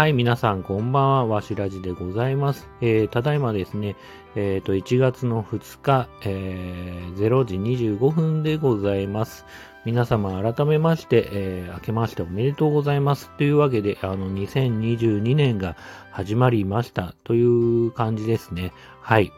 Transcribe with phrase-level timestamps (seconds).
[0.00, 1.26] はい、皆さん、こんばんは。
[1.26, 2.70] わしらじでございます。
[2.80, 3.96] えー、ただいまですね、
[4.34, 9.44] えっ、ー、と、1月の2日、えー、0時25分でございます。
[9.84, 13.28] 皆様、改めまして、えー、明けましておめでとうございます。
[13.36, 15.76] というわけで、あの、2022年が
[16.12, 17.14] 始まりました。
[17.24, 17.42] とい
[17.88, 18.72] う感じですね。
[19.02, 19.30] はい。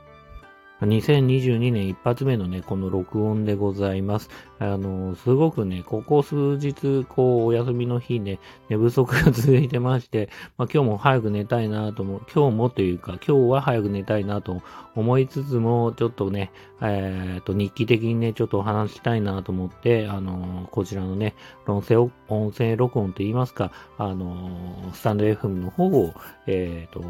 [0.86, 4.28] 2022年一発目のね、この録音でございます。
[4.58, 14.60] あの、すごくね、ここ数日、こう、お休みの日ね、寝不足が 続いてまして、まあ、今日も早く寝たいなと思う、今日もというか、今日は早く寝たいなと
[14.96, 21.34] 思いつつも、ちょっとね、えっ、と、日記的にね、ちょっとお話したいなと思って、あの、こちらのね、
[21.68, 26.12] 音声、音声録音と言いますか、あの、スタンド FM の方を、
[26.48, 27.02] えっ、と、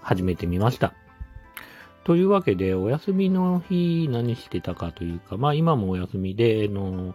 [0.00, 0.94] 始めてみました。
[2.04, 7.14] というわけで、お休みの日何してたかというか、まあ今もお休みで、の、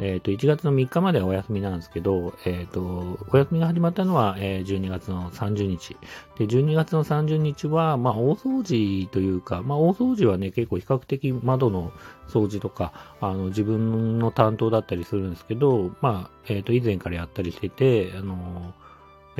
[0.00, 5.96] えっ、ー、と、1月の3日まではお休みなんですけど、えっ、ー、と、お休みが始まったのは、えー、12月の30日。
[6.38, 11.92] で、12月の30日は、まあ大掃除というか、まあ大掃除はね、結構比較的窓の
[12.28, 18.74] 掃除とか、あの、自分の担当だったりするんですけど、まあ、えっ、と、以前からやったりしてて、あの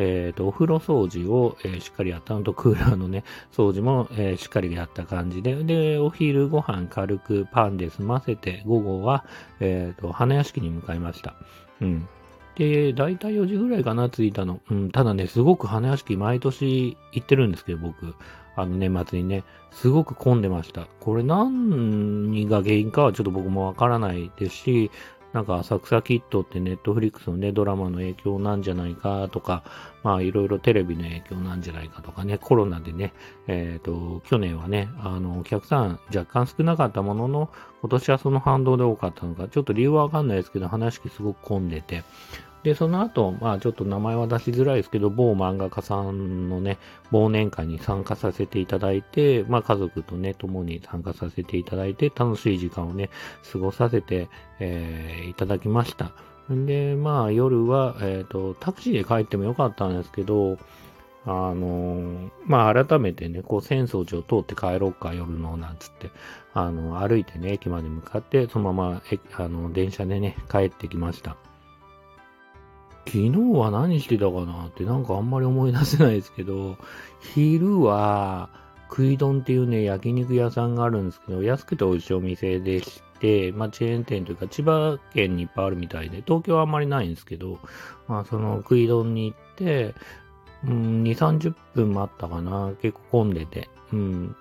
[0.00, 9.24] えっ、ー、と、お風呂掃除を、えー、しっかりやったのと、クーラーのね、掃除も、えー、しっかりやった感じで、で、お昼ご飯軽くパンで済ませて、午後は、
[9.60, 11.34] えっ、と、花屋敷に向かいました。
[11.80, 12.08] うん。
[12.56, 14.60] で、だいたい4時ぐらいかな、着いたの。
[14.70, 18.14] うん、ただね、すごく花屋敷毎年行ってるんですけど、僕。
[18.56, 20.86] あの、年末にね、すごく混んでました。
[21.00, 24.90] これ何が原因かはちょっと僕もわからないですし、
[25.32, 29.62] なんか浅草キットってネットフリックスのね、ドラマの影響なんじゃないかとか、
[30.02, 33.12] まあいろいろテレビの影響なんじゃないかとかね、コロナでね、
[33.46, 37.50] えっ、ー、と、去年はね、あの、お客さん若干少なかったものの、
[37.80, 42.02] 今年はその反動で多かったのか、ちょっと理由はわかんないですけど、話すごく混んでて、
[42.62, 46.78] で、その後、まあちょっと名前は出しづらいですけど、某漫画家さんのね、
[47.10, 53.08] 忘年会に参加させていただいて、まあ家族とね、共に参加させていただいて、楽しい時間をね、
[53.50, 54.28] 過ごさせて、
[54.58, 56.12] えー、いただきました。
[56.50, 60.58] で、まあ夜は、えっ、ー、と、タクシーで帰ってもよかったんですけど、
[61.24, 66.10] あの、まあ改めてね、こう浅草寺を通って帰ろうか、夜の、なんつって、
[66.52, 71.36] あの、歩いてね、駅まで向かって、そのまま、えあの、電車でね、帰ってきました。
[73.06, 76.76] 昨日は何してたかなってなんかあんまり思い出せないですけど、
[77.20, 78.50] 昼は
[78.88, 87.58] 食い丼っていうね、焼肉屋さんがあるんですけど、安くて美味しいお店でして、まあチェーン店というか千葉県にいっぱいあるみたいで、東京はあんまりないんですけど、
[88.08, 89.94] まあその食い丼に行って、
[90.64, 92.72] うん、2、30分待ったかな。
[92.82, 93.68] 結構混んでて。
[93.92, 94.36] うん。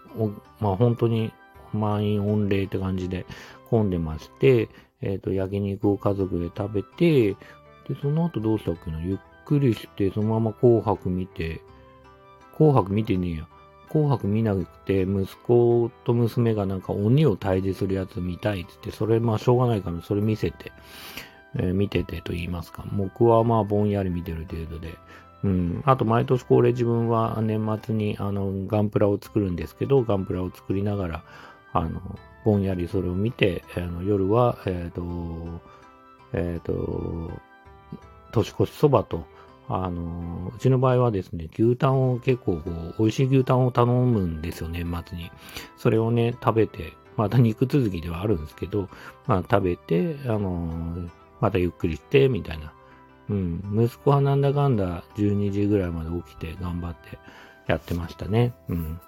[0.60, 1.32] まあ本当に
[1.74, 3.26] 満員御礼って感じで
[3.70, 4.70] 混んでまして、
[5.02, 7.38] えっ、ー、と、焼肉を家族で食べて、
[7.90, 9.02] で、その後どうしたっけな？
[9.02, 11.62] ゆっくりして、そのまま紅白見て、
[12.56, 13.48] 紅白見てねえや。
[13.90, 20.72] 紅白見なくて、息子と娘がなんか鬼を退治するやつ見たいって言って、それまあしょうがないからそれ見せて、
[21.56, 22.86] えー、見ててと言いますか。
[22.94, 24.96] 僕はまあぼんやり見てる程度で。
[25.44, 25.82] うん。
[25.86, 31.24] あと毎年恒例自分は年末にあのガンプラを作るんですけど、ガンプラを作りながら、
[31.74, 35.62] あの、ぼんやりそれを見て、あの夜は、えっ、ー、と、
[36.34, 37.32] えっ、ー、と、
[38.32, 39.26] 年越しそばと、
[39.68, 45.32] あの、うちの場合はですね、牛タンを結構こう、美味しい牛タンを頼むんですよ、年末に。
[45.78, 48.90] それをね、食べて、また肉続きではあるんですけど、
[49.28, 51.10] まあ食べて、あの
[51.40, 52.74] またゆっくりして、みたいな。
[53.30, 53.62] うん。
[53.86, 57.20] 息子はなんだかんだ12時ぐらいまで起きて頑張って
[57.68, 58.54] やってましたね。
[58.70, 59.00] うん。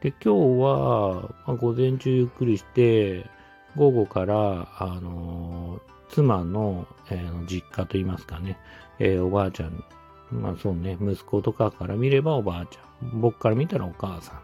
[0.00, 3.26] で、今日は、まあ、午前中ゆっくりして、
[3.76, 8.58] 午後から、あのー妻の、えー、実家と言いますかね、
[8.98, 9.84] えー、おばあちゃん、
[10.30, 14.40] まあそうね、息子とかから見ればおばあちゃん、僕から見たらお母さん、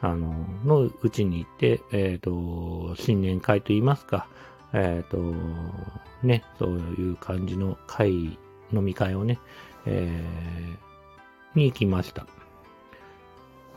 [0.00, 4.28] あの、のうちに行って、えっ、ー、と、新年会と言いますか、
[4.72, 5.18] えっ、ー、と、
[6.22, 8.38] ね、そういう感じの会、
[8.72, 9.40] 飲み会をね、
[9.86, 12.26] えー、に行きました。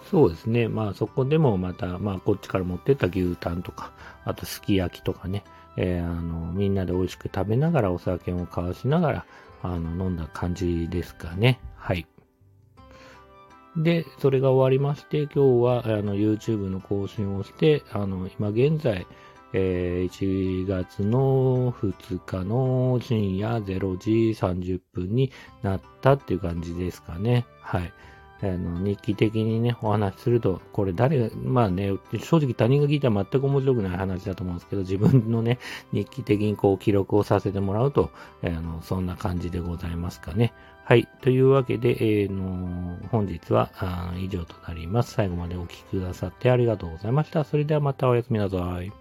[0.10, 0.68] そうですね。
[0.68, 3.92] まあそこでもまた、まあこっちから持ってった牛タンとか、
[4.26, 5.44] あとすき焼きとかね、
[5.78, 9.26] えー、あの、みんなで美味しく食べながらお酒を交わしながら、
[9.64, 11.60] あの、飲んだ感じですかね。
[11.76, 12.06] はい。
[13.78, 19.08] で、それが終わりまして、今日は、あの、YouTube の更新をして、あの、今現在、
[19.54, 25.32] えー、1月の2日の深夜0時30分に
[25.62, 27.46] なったっていう感じですかね。
[27.62, 27.94] はい。
[28.44, 35.60] あの日記的にね、お話しすると、これ誰が、まあね、正直他人が聞いたら全く面白くない話だと思うんですけど、自分のね、
[35.94, 38.10] 日記的にこう記録をさせてもらうと、
[38.44, 40.54] あのそんな感じでございますかね。
[40.84, 41.08] はい。
[41.22, 43.70] というわけで、えー、の本日は
[44.18, 45.14] 以上となります。
[45.14, 47.44] 最後までお聴きくださってありがとうございました。
[47.44, 49.01] それではまたおやすみなさい。